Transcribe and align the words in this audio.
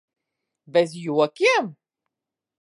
Bez 0.73 0.89
jokiem? 1.03 1.65